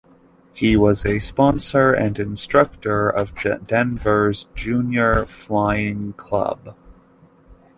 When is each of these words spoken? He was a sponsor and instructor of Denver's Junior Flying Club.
He 0.55 0.75
was 0.75 1.05
a 1.05 1.19
sponsor 1.19 1.93
and 1.93 2.17
instructor 2.17 3.07
of 3.07 3.35
Denver's 3.67 4.45
Junior 4.55 5.25
Flying 5.27 6.13
Club. 6.13 6.73